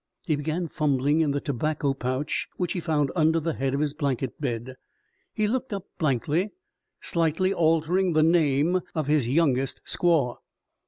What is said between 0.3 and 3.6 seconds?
begun fumbling in the tobacco pouch which he found under the